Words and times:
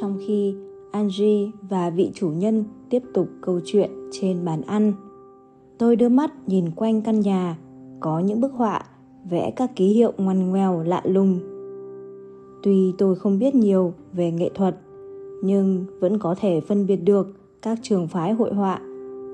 trong 0.00 0.18
khi 0.26 0.54
Angie 0.90 1.50
và 1.68 1.90
vị 1.90 2.10
chủ 2.14 2.28
nhân 2.28 2.64
tiếp 2.90 3.02
tục 3.14 3.28
câu 3.40 3.60
chuyện 3.64 3.90
trên 4.12 4.44
bàn 4.44 4.62
ăn. 4.62 4.92
Tôi 5.78 5.96
đưa 5.96 6.08
mắt 6.08 6.32
nhìn 6.48 6.70
quanh 6.70 7.02
căn 7.02 7.20
nhà, 7.20 7.58
có 8.00 8.18
những 8.18 8.40
bức 8.40 8.52
họa 8.52 8.84
vẽ 9.30 9.50
các 9.56 9.76
ký 9.76 9.86
hiệu 9.86 10.12
ngoằn 10.16 10.50
ngoèo 10.50 10.82
lạ 10.82 11.02
lùng. 11.04 11.38
Tuy 12.62 12.92
tôi 12.98 13.16
không 13.16 13.38
biết 13.38 13.54
nhiều 13.54 13.92
về 14.12 14.30
nghệ 14.30 14.50
thuật, 14.54 14.76
nhưng 15.42 15.84
vẫn 16.00 16.18
có 16.18 16.34
thể 16.40 16.60
phân 16.60 16.86
biệt 16.86 16.96
được 16.96 17.26
các 17.62 17.78
trường 17.82 18.08
phái 18.08 18.32
hội 18.32 18.54
họa 18.54 18.80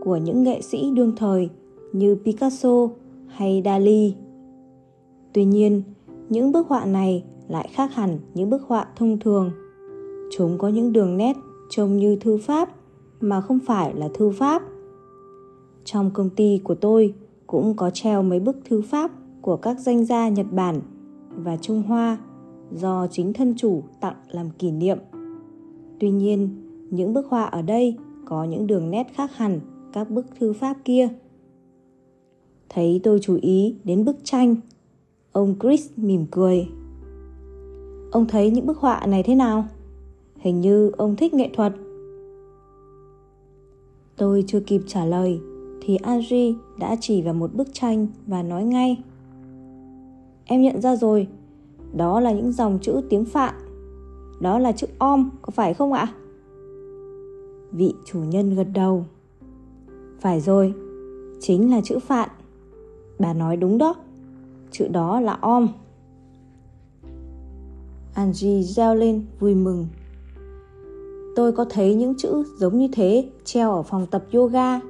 của 0.00 0.16
những 0.16 0.42
nghệ 0.42 0.60
sĩ 0.62 0.90
đương 0.94 1.12
thời 1.16 1.50
như 1.92 2.16
Picasso 2.24 2.88
hay 3.26 3.62
Dali. 3.64 4.14
Tuy 5.32 5.44
nhiên, 5.44 5.82
những 6.28 6.52
bức 6.52 6.68
họa 6.68 6.84
này 6.84 7.24
lại 7.48 7.68
khác 7.72 7.94
hẳn 7.94 8.18
những 8.34 8.50
bức 8.50 8.62
họa 8.62 8.86
thông 8.96 9.18
thường. 9.18 9.50
Chúng 10.30 10.58
có 10.58 10.68
những 10.68 10.92
đường 10.92 11.16
nét 11.16 11.36
trông 11.70 11.96
như 11.96 12.16
thư 12.16 12.36
pháp 12.36 12.68
mà 13.20 13.40
không 13.40 13.58
phải 13.66 13.94
là 13.94 14.08
thư 14.14 14.30
pháp. 14.30 14.62
Trong 15.84 16.10
công 16.10 16.30
ty 16.30 16.60
của 16.64 16.74
tôi 16.74 17.14
cũng 17.46 17.76
có 17.76 17.90
treo 17.90 18.22
mấy 18.22 18.40
bức 18.40 18.56
thư 18.64 18.82
pháp 18.82 19.10
của 19.40 19.56
các 19.56 19.78
danh 19.80 20.04
gia 20.04 20.28
Nhật 20.28 20.46
Bản 20.52 20.80
và 21.36 21.56
Trung 21.56 21.82
Hoa 21.82 22.18
do 22.72 23.06
chính 23.10 23.32
thân 23.32 23.54
chủ 23.56 23.82
tặng 24.00 24.16
làm 24.30 24.50
kỷ 24.50 24.70
niệm. 24.70 24.98
Tuy 26.00 26.10
nhiên, 26.10 26.48
những 26.90 27.14
bức 27.14 27.26
họa 27.26 27.44
ở 27.44 27.62
đây 27.62 27.96
có 28.24 28.44
những 28.44 28.66
đường 28.66 28.90
nét 28.90 29.06
khác 29.14 29.36
hẳn 29.36 29.60
các 29.92 30.10
bức 30.10 30.26
thư 30.38 30.52
pháp 30.52 30.76
kia. 30.84 31.08
Thấy 32.68 33.00
tôi 33.02 33.18
chú 33.22 33.38
ý 33.42 33.76
đến 33.84 34.04
bức 34.04 34.16
tranh, 34.24 34.56
ông 35.32 35.54
Chris 35.60 35.90
mỉm 35.96 36.26
cười. 36.30 36.68
Ông 38.10 38.26
thấy 38.28 38.50
những 38.50 38.66
bức 38.66 38.78
họa 38.78 39.06
này 39.06 39.22
thế 39.22 39.34
nào? 39.34 39.64
Hình 40.40 40.60
như 40.60 40.90
ông 40.96 41.16
thích 41.16 41.34
nghệ 41.34 41.50
thuật. 41.54 41.72
Tôi 44.16 44.44
chưa 44.46 44.60
kịp 44.60 44.80
trả 44.86 45.04
lời 45.04 45.40
thì 45.80 45.96
Angie 45.96 46.54
đã 46.78 46.96
chỉ 47.00 47.22
vào 47.22 47.34
một 47.34 47.54
bức 47.54 47.68
tranh 47.72 48.06
và 48.26 48.42
nói 48.42 48.64
ngay. 48.64 49.02
Em 50.44 50.62
nhận 50.62 50.80
ra 50.80 50.96
rồi, 50.96 51.28
đó 51.92 52.20
là 52.20 52.32
những 52.32 52.52
dòng 52.52 52.78
chữ 52.82 53.00
tiếng 53.08 53.24
Phạn. 53.24 53.54
Đó 54.40 54.58
là 54.58 54.72
chữ 54.72 54.86
om, 54.98 55.30
có 55.42 55.50
phải 55.50 55.74
không 55.74 55.92
ạ? 55.92 56.06
Vị 57.72 57.94
chủ 58.04 58.18
nhân 58.18 58.54
gật 58.54 58.66
đầu. 58.74 59.04
Phải 60.20 60.40
rồi, 60.40 60.74
chính 61.40 61.70
là 61.70 61.80
chữ 61.84 61.98
Phạn. 61.98 62.28
Bà 63.18 63.34
nói 63.34 63.56
đúng 63.56 63.78
đó, 63.78 63.94
chữ 64.70 64.88
đó 64.88 65.20
là 65.20 65.32
om. 65.32 65.68
Angie 68.14 68.62
reo 68.62 68.94
lên 68.94 69.24
vui 69.40 69.54
mừng. 69.54 69.86
Tôi 71.36 71.52
có 71.52 71.64
thấy 71.70 71.94
những 71.94 72.14
chữ 72.18 72.44
giống 72.58 72.78
như 72.78 72.88
thế 72.92 73.30
treo 73.44 73.72
ở 73.72 73.82
phòng 73.82 74.06
tập 74.06 74.24
yoga. 74.32 74.80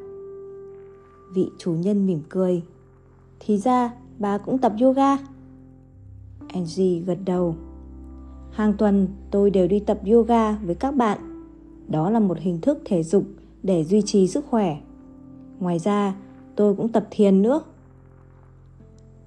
Vị 1.34 1.50
chủ 1.58 1.72
nhân 1.72 2.06
mỉm 2.06 2.20
cười. 2.28 2.62
Thì 3.41 3.58
ra 3.58 3.91
bà 4.19 4.38
cũng 4.38 4.58
tập 4.58 4.72
yoga. 4.80 5.16
Angie 6.48 6.98
gật 6.98 7.19
đầu. 7.24 7.55
Hàng 8.50 8.74
tuần 8.78 9.08
tôi 9.30 9.50
đều 9.50 9.69
đi 9.69 9.80
tập 9.80 10.00
yoga 10.06 10.52
với 10.52 10.74
các 10.74 10.91
bạn. 10.91 11.19
Đó 11.88 12.10
là 12.10 12.20
một 12.20 12.38
hình 12.38 12.60
thức 12.60 12.78
thể 12.84 13.02
dục 13.02 13.25
để 13.62 13.84
duy 13.84 14.02
trì 14.02 14.28
sức 14.28 14.44
khỏe. 14.50 14.80
Ngoài 15.60 15.78
ra, 15.78 16.14
tôi 16.56 16.75
cũng 16.75 16.88
tập 16.88 17.06
thiền 17.10 17.42
nữa. 17.42 17.60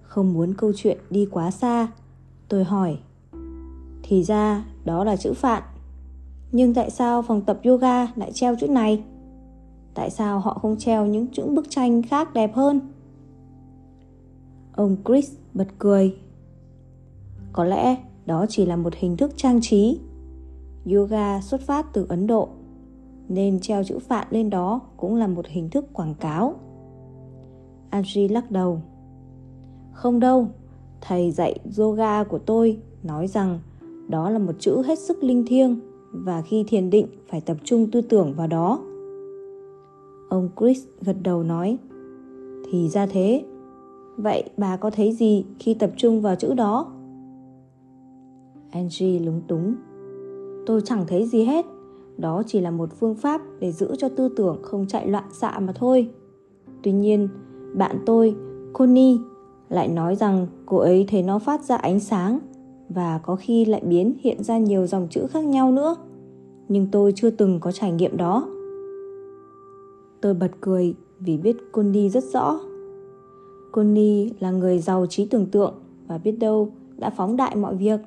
Không 0.02 0.33
muốn 0.33 0.53
câu 0.53 0.72
chuyện 0.75 0.98
đi 1.09 1.27
quá 1.31 1.52
xa, 1.52 1.88
tôi 2.50 2.64
hỏi. 2.64 2.98
Thì 4.03 4.23
ra 4.23 4.66
đó 4.86 5.03
là 5.03 5.16
chữ 5.16 5.33
phạn. 5.33 5.64
Nhưng 6.53 6.73
tại 6.73 6.89
sao 6.89 7.21
phòng 7.21 7.41
tập 7.41 7.59
yoga 7.63 8.07
lại 8.15 8.31
treo 8.31 8.55
chữ 8.59 8.67
này? 8.67 9.03
Tại 9.93 10.09
sao 10.09 10.39
họ 10.39 10.53
không 10.53 10.77
treo 10.77 11.05
những 11.05 11.27
chữ 11.27 11.43
bức 11.45 11.69
tranh 11.69 12.02
khác 12.02 12.33
đẹp 12.33 12.55
hơn? 12.55 12.80
Ông 14.75 14.95
Chris 15.05 15.31
bật 15.53 15.67
cười 15.80 16.15
có 17.53 17.63
lẽ 17.63 17.97
đó 18.25 18.45
chỉ 18.49 18.65
là 18.65 18.75
một 18.75 18.93
hình 18.95 19.17
thức 19.17 19.31
trang 19.36 19.59
trí. 19.61 19.99
Yoga 20.93 21.42
xuất 21.42 21.61
phát 21.61 21.93
từ 21.93 22.05
Ấn 22.09 22.27
Độ, 22.27 22.47
nên 23.30 23.59
treo 23.59 23.83
chữ 23.83 23.99
phạn 23.99 24.27
lên 24.30 24.49
đó 24.49 24.81
cũng 24.97 25.15
là 25.15 25.27
một 25.27 25.47
hình 25.47 25.69
thức 25.69 25.86
quảng 25.93 26.15
cáo. 26.15 26.55
Angie 27.89 28.27
lắc 28.27 28.52
đầu. 28.52 28.81
Không 29.93 30.19
đâu, 30.19 30.47
thầy 31.02 31.31
dạy 31.31 31.59
yoga 31.77 32.23
của 32.23 32.39
tôi 32.39 32.77
nói 33.03 33.27
rằng 33.27 33.59
đó 34.08 34.30
là 34.30 34.39
một 34.39 34.55
chữ 34.59 34.81
hết 34.86 34.99
sức 34.99 35.23
linh 35.23 35.45
thiêng 35.45 35.92
và 36.13 36.41
khi 36.41 36.63
thiền 36.67 36.89
định 36.89 37.07
phải 37.27 37.41
tập 37.41 37.57
trung 37.63 37.91
tư 37.91 38.01
tưởng 38.01 38.33
vào 38.33 38.47
đó. 38.47 38.79
Ông 40.29 40.49
Chris 40.59 40.85
gật 41.01 41.15
đầu 41.23 41.43
nói, 41.43 41.77
thì 42.65 42.89
ra 42.89 43.05
thế. 43.05 43.45
Vậy 44.17 44.43
bà 44.57 44.77
có 44.77 44.89
thấy 44.89 45.11
gì 45.11 45.45
khi 45.59 45.73
tập 45.73 45.91
trung 45.97 46.21
vào 46.21 46.35
chữ 46.35 46.53
đó? 46.53 46.93
Angie 48.71 49.19
lúng 49.19 49.41
túng. 49.47 49.75
Tôi 50.65 50.81
chẳng 50.81 51.03
thấy 51.07 51.25
gì 51.25 51.43
hết. 51.43 51.65
Đó 52.17 52.43
chỉ 52.47 52.61
là 52.61 52.71
một 52.71 52.89
phương 52.99 53.15
pháp 53.15 53.41
để 53.59 53.71
giữ 53.71 53.95
cho 53.97 54.09
tư 54.09 54.30
tưởng 54.35 54.59
không 54.63 54.87
chạy 54.87 55.07
loạn 55.07 55.23
xạ 55.31 55.59
mà 55.59 55.73
thôi. 55.75 56.09
Tuy 56.83 56.91
nhiên, 56.91 57.30
bạn 57.73 57.97
tôi, 58.05 58.35
Connie, 58.73 59.17
lại 59.69 59.87
nói 59.87 60.15
rằng 60.15 60.47
cô 60.65 60.77
ấy 60.77 61.05
thấy 61.09 61.23
nó 61.23 61.39
phát 61.39 61.63
ra 61.63 61.75
ánh 61.75 61.99
sáng 61.99 62.39
và 62.89 63.20
có 63.23 63.36
khi 63.36 63.66
lại 63.66 63.82
biến 63.86 64.14
hiện 64.20 64.44
ra 64.44 64.58
nhiều 64.58 64.88
dòng 64.88 65.08
chữ 65.10 65.27
khác 65.30 65.45
nhau 65.45 65.71
nữa. 65.71 65.95
Nhưng 66.70 66.88
tôi 66.92 67.14
chưa 67.16 67.30
từng 67.30 67.60
có 67.60 67.71
trải 67.71 67.92
nghiệm 67.92 68.17
đó. 68.17 68.48
Tôi 70.21 70.33
bật 70.33 70.52
cười 70.61 70.95
vì 71.20 71.38
biết 71.38 71.58
conny 71.72 72.10
rất 72.10 72.23
rõ. 72.23 72.60
conny 73.72 74.30
là 74.39 74.52
người 74.52 74.80
giàu 74.80 75.05
trí 75.05 75.26
tưởng 75.26 75.45
tượng 75.45 75.73
và 76.08 76.17
biết 76.17 76.32
đâu 76.32 76.70
đã 76.98 77.10
phóng 77.10 77.36
đại 77.36 77.55
mọi 77.55 77.76
việc. 77.76 77.99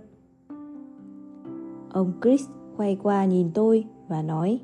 Ông 1.90 2.12
Chris 2.22 2.42
quay 2.76 2.96
qua 3.02 3.24
nhìn 3.24 3.50
tôi 3.54 3.84
và 4.08 4.22
nói 4.22 4.60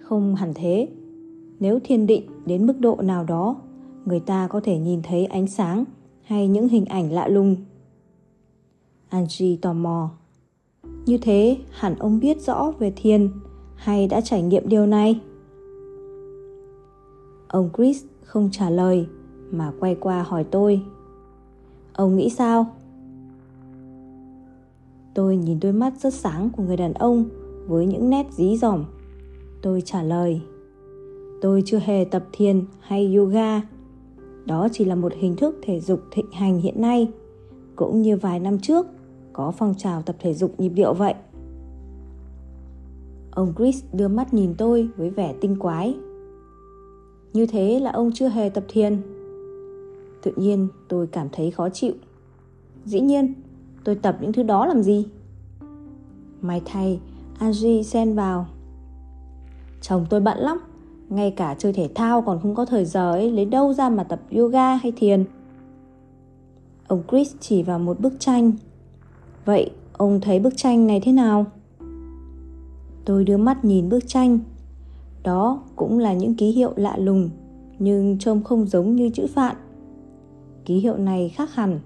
Không 0.00 0.34
hẳn 0.34 0.52
thế. 0.54 0.88
Nếu 1.60 1.78
thiên 1.84 2.06
định 2.06 2.26
đến 2.46 2.66
mức 2.66 2.80
độ 2.80 2.96
nào 3.02 3.24
đó, 3.24 3.56
người 4.04 4.20
ta 4.20 4.48
có 4.48 4.60
thể 4.60 4.78
nhìn 4.78 5.00
thấy 5.02 5.26
ánh 5.26 5.46
sáng 5.46 5.84
hay 6.22 6.48
những 6.48 6.68
hình 6.68 6.84
ảnh 6.84 7.12
lạ 7.12 7.28
lùng. 7.28 7.56
Angie 9.12 9.56
tò 9.62 9.72
mò. 9.72 10.10
Như 11.06 11.18
thế 11.18 11.56
hẳn 11.70 11.94
ông 11.98 12.20
biết 12.20 12.40
rõ 12.40 12.72
về 12.78 12.92
thiền 12.96 13.30
hay 13.74 14.08
đã 14.08 14.20
trải 14.20 14.42
nghiệm 14.42 14.68
điều 14.68 14.86
này? 14.86 15.20
Ông 17.48 17.70
Chris 17.76 18.04
không 18.24 18.48
trả 18.52 18.70
lời 18.70 19.06
mà 19.50 19.72
quay 19.80 19.94
qua 19.94 20.22
hỏi 20.22 20.44
tôi. 20.44 20.82
Ông 21.92 22.16
nghĩ 22.16 22.30
sao? 22.30 22.66
Tôi 25.14 25.36
nhìn 25.36 25.60
đôi 25.60 25.72
mắt 25.72 25.92
rất 26.00 26.14
sáng 26.14 26.50
của 26.56 26.62
người 26.62 26.76
đàn 26.76 26.92
ông 26.92 27.24
với 27.66 27.86
những 27.86 28.10
nét 28.10 28.26
dí 28.30 28.56
dỏm. 28.56 28.84
Tôi 29.62 29.80
trả 29.80 30.02
lời, 30.02 30.40
tôi 31.40 31.62
chưa 31.66 31.78
hề 31.78 32.04
tập 32.04 32.24
thiền 32.32 32.64
hay 32.80 33.14
yoga. 33.14 33.60
Đó 34.44 34.68
chỉ 34.72 34.84
là 34.84 34.94
một 34.94 35.12
hình 35.16 35.36
thức 35.36 35.58
thể 35.62 35.80
dục 35.80 36.00
thịnh 36.10 36.30
hành 36.32 36.60
hiện 36.60 36.80
nay, 36.80 37.08
cũng 37.76 38.02
như 38.02 38.16
vài 38.16 38.40
năm 38.40 38.58
trước 38.58 38.86
có 39.32 39.50
phong 39.50 39.74
trào 39.78 40.02
tập 40.02 40.16
thể 40.18 40.34
dục 40.34 40.60
nhịp 40.60 40.68
điệu 40.68 40.94
vậy. 40.94 41.14
Ông 43.30 43.52
Chris 43.56 43.84
đưa 43.92 44.08
mắt 44.08 44.34
nhìn 44.34 44.54
tôi 44.58 44.88
với 44.96 45.10
vẻ 45.10 45.34
tinh 45.40 45.56
quái. 45.58 45.96
Như 47.32 47.46
thế 47.46 47.80
là 47.80 47.90
ông 47.90 48.10
chưa 48.14 48.28
hề 48.28 48.48
tập 48.48 48.64
thiền. 48.68 49.02
Tự 50.22 50.32
nhiên 50.36 50.68
tôi 50.88 51.06
cảm 51.06 51.28
thấy 51.32 51.50
khó 51.50 51.68
chịu. 51.68 51.92
Dĩ 52.84 53.00
nhiên, 53.00 53.34
Tôi 53.84 53.94
tập 53.94 54.16
những 54.20 54.32
thứ 54.32 54.42
đó 54.42 54.66
làm 54.66 54.82
gì? 54.82 55.06
May 56.40 56.62
thay, 56.64 57.00
Angie 57.38 57.82
xen 57.82 58.14
vào. 58.14 58.46
Chồng 59.80 60.06
tôi 60.10 60.20
bận 60.20 60.38
lắm, 60.38 60.60
ngay 61.08 61.30
cả 61.30 61.54
chơi 61.58 61.72
thể 61.72 61.88
thao 61.94 62.22
còn 62.22 62.40
không 62.42 62.54
có 62.54 62.64
thời 62.64 62.84
giờ 62.84 63.12
ấy, 63.12 63.30
lấy 63.32 63.44
đâu 63.44 63.72
ra 63.72 63.88
mà 63.88 64.04
tập 64.04 64.20
yoga 64.36 64.74
hay 64.74 64.92
thiền. 64.92 65.24
Ông 66.88 67.02
Chris 67.10 67.34
chỉ 67.40 67.62
vào 67.62 67.78
một 67.78 68.00
bức 68.00 68.12
tranh. 68.18 68.52
Vậy 69.44 69.70
ông 69.92 70.20
thấy 70.20 70.40
bức 70.40 70.56
tranh 70.56 70.86
này 70.86 71.00
thế 71.00 71.12
nào? 71.12 71.46
Tôi 73.04 73.24
đưa 73.24 73.36
mắt 73.36 73.64
nhìn 73.64 73.88
bức 73.88 74.08
tranh. 74.08 74.38
Đó 75.22 75.62
cũng 75.76 75.98
là 75.98 76.14
những 76.14 76.34
ký 76.34 76.50
hiệu 76.50 76.72
lạ 76.76 76.96
lùng, 76.96 77.30
nhưng 77.78 78.18
trông 78.18 78.42
không 78.42 78.66
giống 78.66 78.96
như 78.96 79.10
chữ 79.10 79.26
phạn. 79.26 79.56
Ký 80.64 80.78
hiệu 80.78 80.96
này 80.96 81.28
khác 81.28 81.54
hẳn. 81.54 81.80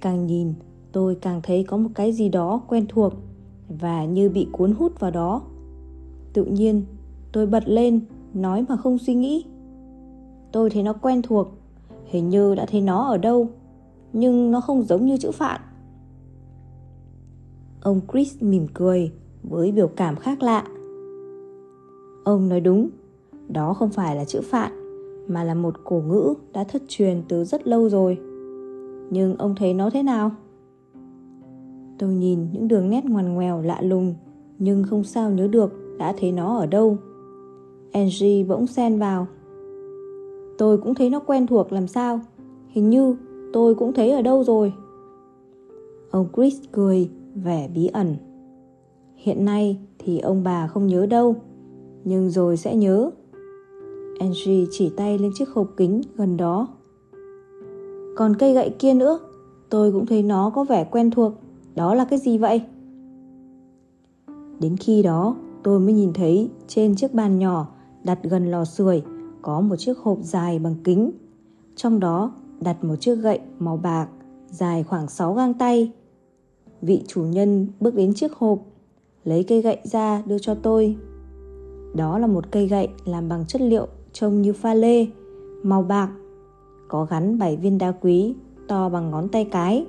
Càng 0.00 0.26
nhìn, 0.26 0.54
tôi 0.92 1.14
càng 1.14 1.40
thấy 1.42 1.64
có 1.64 1.76
một 1.76 1.88
cái 1.94 2.12
gì 2.12 2.28
đó 2.28 2.60
quen 2.68 2.86
thuộc 2.88 3.12
và 3.68 4.04
như 4.04 4.28
bị 4.28 4.48
cuốn 4.52 4.72
hút 4.72 5.00
vào 5.00 5.10
đó 5.10 5.42
tự 6.32 6.44
nhiên 6.44 6.82
tôi 7.32 7.46
bật 7.46 7.68
lên 7.68 8.00
nói 8.34 8.64
mà 8.68 8.76
không 8.76 8.98
suy 8.98 9.14
nghĩ 9.14 9.44
tôi 10.52 10.70
thấy 10.70 10.82
nó 10.82 10.92
quen 10.92 11.22
thuộc 11.22 11.48
hình 12.04 12.28
như 12.28 12.54
đã 12.54 12.66
thấy 12.66 12.80
nó 12.80 13.08
ở 13.08 13.16
đâu 13.18 13.48
nhưng 14.12 14.50
nó 14.50 14.60
không 14.60 14.82
giống 14.82 15.06
như 15.06 15.16
chữ 15.16 15.30
phạn 15.30 15.60
ông 17.86 18.00
chris 18.12 18.42
mỉm 18.42 18.66
cười 18.74 19.12
với 19.42 19.72
biểu 19.72 19.88
cảm 19.88 20.16
khác 20.16 20.42
lạ. 20.42 20.64
Ông 22.24 22.48
nói 22.48 22.60
đúng, 22.60 22.88
đó 23.48 23.74
không 23.74 23.90
phải 23.90 24.16
là 24.16 24.24
chữ 24.24 24.40
phạn 24.44 24.72
mà 25.28 25.44
là 25.44 25.54
một 25.54 25.74
cổ 25.84 26.02
ngữ 26.08 26.34
đã 26.52 26.64
thất 26.64 26.82
truyền 26.88 27.22
từ 27.28 27.44
rất 27.44 27.66
lâu 27.66 27.88
rồi. 27.88 28.18
Nhưng 29.10 29.36
ông 29.36 29.54
thấy 29.54 29.74
nó 29.74 29.90
thế 29.90 30.02
nào? 30.02 30.30
Tôi 31.98 32.14
nhìn 32.14 32.46
những 32.52 32.68
đường 32.68 32.90
nét 32.90 33.04
ngoằn 33.04 33.34
ngoèo 33.34 33.62
lạ 33.62 33.80
lùng 33.82 34.14
nhưng 34.58 34.84
không 34.84 35.04
sao 35.04 35.30
nhớ 35.30 35.46
được 35.46 35.72
đã 35.98 36.14
thấy 36.18 36.32
nó 36.32 36.58
ở 36.58 36.66
đâu. 36.66 36.98
Angie 37.92 38.44
bỗng 38.44 38.66
xen 38.66 38.98
vào. 38.98 39.26
Tôi 40.58 40.78
cũng 40.78 40.94
thấy 40.94 41.10
nó 41.10 41.20
quen 41.20 41.46
thuộc 41.46 41.72
làm 41.72 41.88
sao? 41.88 42.20
Hình 42.68 42.90
như 42.90 43.16
tôi 43.52 43.74
cũng 43.74 43.92
thấy 43.92 44.10
ở 44.10 44.22
đâu 44.22 44.44
rồi. 44.44 44.72
Ông 46.10 46.26
Chris 46.36 46.60
cười, 46.72 47.10
vẻ 47.44 47.68
bí 47.74 47.86
ẩn. 47.86 48.16
Hiện 49.16 49.44
nay 49.44 49.78
thì 49.98 50.18
ông 50.18 50.44
bà 50.44 50.66
không 50.66 50.86
nhớ 50.86 51.06
đâu, 51.06 51.36
nhưng 52.04 52.30
rồi 52.30 52.56
sẽ 52.56 52.76
nhớ. 52.76 53.10
Angie 54.20 54.66
chỉ 54.70 54.90
tay 54.96 55.18
lên 55.18 55.32
chiếc 55.34 55.48
hộp 55.48 55.70
kính 55.76 56.02
gần 56.16 56.36
đó. 56.36 56.68
Còn 58.16 58.36
cây 58.36 58.54
gậy 58.54 58.70
kia 58.78 58.94
nữa, 58.94 59.18
tôi 59.70 59.92
cũng 59.92 60.06
thấy 60.06 60.22
nó 60.22 60.50
có 60.50 60.64
vẻ 60.64 60.84
quen 60.84 61.10
thuộc. 61.10 61.32
Đó 61.74 61.94
là 61.94 62.04
cái 62.04 62.18
gì 62.18 62.38
vậy? 62.38 62.62
Đến 64.60 64.76
khi 64.76 65.02
đó, 65.02 65.36
tôi 65.62 65.80
mới 65.80 65.92
nhìn 65.92 66.12
thấy 66.12 66.50
trên 66.68 66.96
chiếc 66.96 67.14
bàn 67.14 67.38
nhỏ 67.38 67.68
đặt 68.04 68.18
gần 68.22 68.50
lò 68.50 68.64
sưởi 68.64 69.02
có 69.42 69.60
một 69.60 69.76
chiếc 69.76 69.98
hộp 69.98 70.18
dài 70.22 70.58
bằng 70.58 70.74
kính. 70.84 71.10
Trong 71.76 72.00
đó 72.00 72.32
đặt 72.60 72.84
một 72.84 72.96
chiếc 73.00 73.14
gậy 73.14 73.40
màu 73.58 73.76
bạc 73.76 74.08
dài 74.50 74.82
khoảng 74.82 75.08
6 75.08 75.34
gang 75.34 75.54
tay. 75.54 75.92
Vị 76.86 77.02
chủ 77.06 77.22
nhân 77.22 77.66
bước 77.80 77.94
đến 77.94 78.14
chiếc 78.14 78.32
hộp, 78.32 78.58
lấy 79.24 79.44
cây 79.44 79.62
gậy 79.62 79.78
ra 79.84 80.22
đưa 80.26 80.38
cho 80.38 80.54
tôi. 80.54 80.96
Đó 81.94 82.18
là 82.18 82.26
một 82.26 82.50
cây 82.50 82.66
gậy 82.68 82.88
làm 83.04 83.28
bằng 83.28 83.44
chất 83.48 83.60
liệu 83.60 83.86
trông 84.12 84.42
như 84.42 84.52
pha 84.52 84.74
lê, 84.74 85.06
màu 85.62 85.82
bạc, 85.82 86.10
có 86.88 87.06
gắn 87.10 87.38
7 87.38 87.56
viên 87.56 87.78
đá 87.78 87.92
quý 87.92 88.34
to 88.68 88.88
bằng 88.88 89.10
ngón 89.10 89.28
tay 89.28 89.44
cái. 89.44 89.86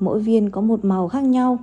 Mỗi 0.00 0.20
viên 0.20 0.50
có 0.50 0.60
một 0.60 0.84
màu 0.84 1.08
khác 1.08 1.24
nhau. 1.24 1.58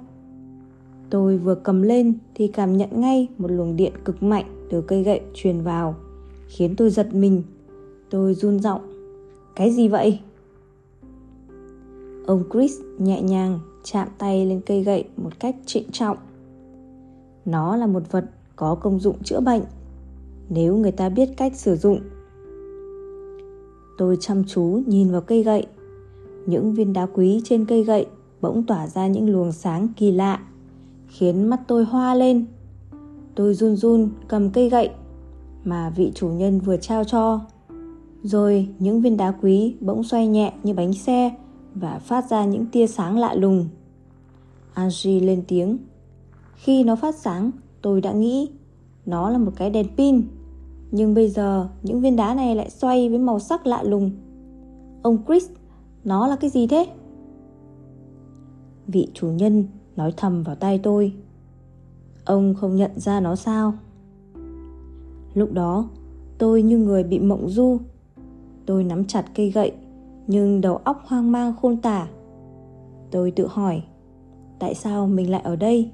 Tôi 1.09 1.37
vừa 1.37 1.55
cầm 1.55 1.81
lên 1.81 2.13
thì 2.35 2.47
cảm 2.47 2.77
nhận 2.77 2.89
ngay 3.01 3.27
một 3.37 3.51
luồng 3.51 3.75
điện 3.75 3.93
cực 4.05 4.23
mạnh 4.23 4.67
từ 4.69 4.81
cây 4.81 5.03
gậy 5.03 5.21
truyền 5.33 5.61
vào, 5.61 5.95
khiến 6.47 6.75
tôi 6.75 6.89
giật 6.89 7.15
mình. 7.15 7.43
Tôi 8.09 8.33
run 8.33 8.59
giọng. 8.59 8.81
Cái 9.55 9.71
gì 9.71 9.87
vậy? 9.87 10.19
Ông 12.25 12.43
Chris 12.53 12.79
nhẹ 12.97 13.21
nhàng 13.21 13.59
chạm 13.83 14.07
tay 14.17 14.45
lên 14.45 14.61
cây 14.65 14.83
gậy 14.83 15.03
một 15.17 15.39
cách 15.39 15.55
trịnh 15.65 15.91
trọng. 15.91 16.17
Nó 17.45 17.75
là 17.75 17.87
một 17.87 18.11
vật 18.11 18.25
có 18.55 18.75
công 18.75 18.99
dụng 18.99 19.23
chữa 19.23 19.39
bệnh 19.39 19.61
nếu 20.49 20.77
người 20.77 20.91
ta 20.91 21.09
biết 21.09 21.29
cách 21.37 21.55
sử 21.55 21.75
dụng. 21.75 21.99
Tôi 23.97 24.17
chăm 24.19 24.43
chú 24.43 24.81
nhìn 24.85 25.11
vào 25.11 25.21
cây 25.21 25.43
gậy. 25.43 25.67
Những 26.45 26.73
viên 26.73 26.93
đá 26.93 27.05
quý 27.13 27.41
trên 27.43 27.65
cây 27.65 27.83
gậy 27.83 28.05
bỗng 28.41 28.63
tỏa 28.63 28.87
ra 28.87 29.07
những 29.07 29.29
luồng 29.29 29.51
sáng 29.51 29.87
kỳ 29.97 30.11
lạ, 30.11 30.39
khiến 31.07 31.43
mắt 31.49 31.59
tôi 31.67 31.85
hoa 31.85 32.15
lên. 32.15 32.45
Tôi 33.35 33.53
run 33.53 33.75
run 33.75 34.09
cầm 34.27 34.49
cây 34.49 34.69
gậy 34.69 34.89
mà 35.63 35.89
vị 35.95 36.11
chủ 36.15 36.27
nhân 36.27 36.59
vừa 36.59 36.77
trao 36.77 37.03
cho. 37.03 37.41
Rồi 38.23 38.67
những 38.79 39.01
viên 39.01 39.17
đá 39.17 39.33
quý 39.41 39.75
bỗng 39.79 40.03
xoay 40.03 40.27
nhẹ 40.27 40.53
như 40.63 40.73
bánh 40.73 40.93
xe 40.93 41.31
và 41.75 41.99
phát 41.99 42.29
ra 42.29 42.45
những 42.45 42.65
tia 42.65 42.87
sáng 42.87 43.17
lạ 43.17 43.33
lùng. 43.33 43.67
Angie 44.73 45.19
lên 45.19 45.43
tiếng. 45.47 45.77
Khi 46.55 46.83
nó 46.83 46.95
phát 46.95 47.15
sáng, 47.15 47.51
tôi 47.81 48.01
đã 48.01 48.11
nghĩ 48.11 48.49
nó 49.05 49.29
là 49.29 49.37
một 49.37 49.51
cái 49.55 49.69
đèn 49.69 49.87
pin. 49.97 50.21
Nhưng 50.91 51.13
bây 51.13 51.29
giờ 51.29 51.69
những 51.83 52.01
viên 52.01 52.15
đá 52.15 52.35
này 52.35 52.55
lại 52.55 52.69
xoay 52.69 53.09
với 53.09 53.19
màu 53.19 53.39
sắc 53.39 53.67
lạ 53.67 53.83
lùng. 53.83 54.11
Ông 55.01 55.17
Chris, 55.27 55.49
nó 56.03 56.27
là 56.27 56.35
cái 56.35 56.49
gì 56.49 56.67
thế? 56.67 56.87
Vị 58.87 59.07
chủ 59.13 59.27
nhân 59.27 59.65
nói 59.95 60.13
thầm 60.17 60.43
vào 60.43 60.55
tai 60.55 60.79
tôi. 60.79 61.13
Ông 62.25 62.53
không 62.53 62.75
nhận 62.75 62.91
ra 62.99 63.19
nó 63.19 63.35
sao? 63.35 63.73
Lúc 65.33 65.53
đó, 65.53 65.89
tôi 66.37 66.61
như 66.61 66.77
người 66.77 67.03
bị 67.03 67.19
mộng 67.19 67.49
du. 67.49 67.77
Tôi 68.65 68.83
nắm 68.83 69.05
chặt 69.05 69.25
cây 69.35 69.51
gậy, 69.51 69.71
nhưng 70.27 70.61
đầu 70.61 70.77
óc 70.77 71.01
hoang 71.05 71.31
mang 71.31 71.53
khôn 71.61 71.77
tả. 71.77 72.07
Tôi 73.11 73.31
tự 73.31 73.47
hỏi, 73.47 73.83
tại 74.59 74.75
sao 74.75 75.07
mình 75.07 75.31
lại 75.31 75.41
ở 75.41 75.55
đây? 75.55 75.91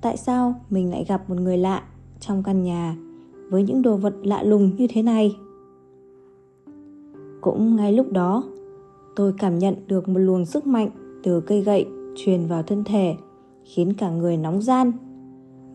Tại 0.00 0.16
sao 0.16 0.54
mình 0.70 0.90
lại 0.90 1.04
gặp 1.08 1.30
một 1.30 1.36
người 1.40 1.58
lạ 1.58 1.82
trong 2.20 2.42
căn 2.42 2.62
nhà 2.62 2.96
với 3.50 3.62
những 3.62 3.82
đồ 3.82 3.96
vật 3.96 4.14
lạ 4.22 4.42
lùng 4.42 4.76
như 4.76 4.86
thế 4.90 5.02
này? 5.02 5.36
Cũng 7.40 7.76
ngay 7.76 7.92
lúc 7.92 8.12
đó, 8.12 8.44
tôi 9.16 9.32
cảm 9.38 9.58
nhận 9.58 9.74
được 9.86 10.08
một 10.08 10.18
luồng 10.18 10.46
sức 10.46 10.66
mạnh 10.66 10.90
từ 11.22 11.40
cây 11.40 11.60
gậy 11.60 11.86
truyền 12.16 12.46
vào 12.46 12.62
thân 12.62 12.84
thể, 12.84 13.14
khiến 13.64 13.92
cả 13.98 14.10
người 14.10 14.36
nóng 14.36 14.62
gian. 14.62 14.92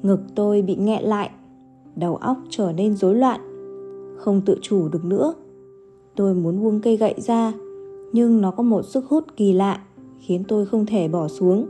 Ngực 0.02 0.20
tôi 0.36 0.62
bị 0.62 0.76
nghẹn 0.76 1.04
lại, 1.04 1.30
đầu 1.96 2.16
óc 2.16 2.38
trở 2.50 2.72
nên 2.72 2.96
rối 2.96 3.16
loạn, 3.16 3.40
không 4.18 4.42
tự 4.46 4.58
chủ 4.62 4.90
được 4.90 5.06
nữa. 5.06 5.34
Tôi 6.16 6.36
muốn 6.36 6.64
buông 6.64 6.82
cây 6.82 6.98
gậy 6.98 7.14
ra, 7.18 7.54
nhưng 8.14 8.42
nó 8.42 8.52
có 8.52 8.64
một 8.64 8.82
sức 8.82 9.06
hút 9.06 9.24
kỳ 9.36 9.54
lạ, 9.54 9.82
khiến 10.18 10.44
tôi 10.48 10.66
không 10.66 10.86
thể 10.86 11.08
bỏ 11.08 11.28
xuống. 11.28 11.68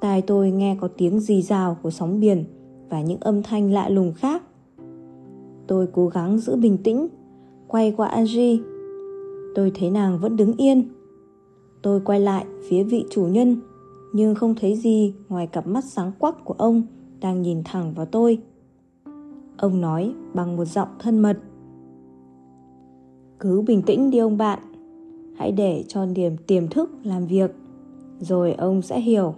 Tai 0.00 0.22
tôi 0.22 0.50
nghe 0.50 0.76
có 0.80 0.88
tiếng 0.88 1.20
rì 1.20 1.42
rào 1.42 1.76
của 1.82 1.90
sóng 1.90 2.20
biển 2.20 2.44
và 2.90 3.02
những 3.02 3.20
âm 3.20 3.42
thanh 3.42 3.72
lạ 3.72 3.88
lùng 3.88 4.12
khác. 4.16 4.42
Tôi 5.66 5.88
cố 5.92 6.08
gắng 6.08 6.38
giữ 6.38 6.56
bình 6.56 6.78
tĩnh, 6.78 7.08
quay 7.68 7.94
qua 7.96 8.08
Angie. 8.08 8.58
Tôi 9.54 9.72
thấy 9.74 9.90
nàng 9.90 10.18
vẫn 10.18 10.36
đứng 10.36 10.52
yên. 10.56 10.88
Tôi 11.82 12.00
quay 12.00 12.20
lại 12.20 12.46
phía 12.68 12.82
vị 12.82 13.04
chủ 13.10 13.26
nhân, 13.26 13.56
nhưng 14.12 14.34
không 14.34 14.54
thấy 14.54 14.76
gì 14.76 15.14
ngoài 15.28 15.46
cặp 15.46 15.66
mắt 15.66 15.84
sáng 15.84 16.12
quắc 16.18 16.44
của 16.44 16.54
ông 16.58 16.82
đang 17.20 17.42
nhìn 17.42 17.62
thẳng 17.64 17.92
vào 17.94 18.06
tôi. 18.06 18.38
Ông 19.56 19.80
nói 19.80 20.14
bằng 20.34 20.56
một 20.56 20.64
giọng 20.64 20.88
thân 20.98 21.18
mật. 21.18 21.38
Cứ 23.40 23.62
bình 23.62 23.82
tĩnh 23.82 24.10
đi 24.10 24.18
ông 24.18 24.38
bạn, 24.38 24.58
hãy 25.36 25.52
để 25.52 25.84
cho 25.88 26.06
niềm 26.06 26.36
tiềm 26.46 26.68
thức 26.68 26.90
làm 27.02 27.26
việc, 27.26 27.50
rồi 28.20 28.52
ông 28.52 28.82
sẽ 28.82 29.00
hiểu. 29.00 29.34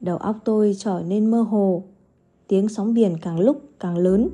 Đầu 0.00 0.16
óc 0.16 0.36
tôi 0.44 0.74
trở 0.78 1.02
nên 1.06 1.30
mơ 1.30 1.42
hồ, 1.42 1.82
tiếng 2.48 2.68
sóng 2.68 2.94
biển 2.94 3.16
càng 3.22 3.40
lúc 3.40 3.62
càng 3.80 3.96
lớn 3.96 4.28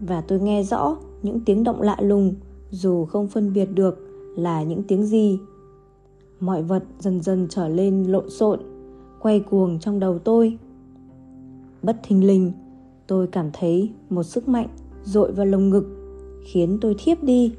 và 0.00 0.20
tôi 0.20 0.40
nghe 0.40 0.62
rõ 0.62 0.96
những 1.22 1.40
tiếng 1.40 1.64
động 1.64 1.82
lạ 1.82 1.96
lùng 2.00 2.34
dù 2.70 3.04
không 3.04 3.28
phân 3.28 3.52
biệt 3.52 3.66
được 3.74 3.98
là 4.36 4.62
những 4.62 4.82
tiếng 4.82 5.06
gì. 5.06 5.38
Mọi 6.40 6.62
vật 6.62 6.84
dần 6.98 7.20
dần 7.20 7.46
trở 7.50 7.68
lên 7.68 8.04
lộn 8.04 8.30
xộn, 8.30 8.60
quay 9.20 9.40
cuồng 9.40 9.78
trong 9.78 10.00
đầu 10.00 10.18
tôi. 10.18 10.58
Bất 11.82 11.96
thình 12.02 12.26
lình, 12.26 12.52
tôi 13.06 13.26
cảm 13.26 13.50
thấy 13.52 13.90
một 14.10 14.22
sức 14.22 14.48
mạnh 14.48 14.68
dội 15.04 15.32
vào 15.32 15.46
lồng 15.46 15.70
ngực, 15.70 15.84
khiến 16.44 16.78
tôi 16.80 16.94
thiếp 16.98 17.22
đi. 17.22 17.54